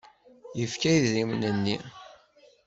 [0.59, 1.77] Yefka idrimen-nni.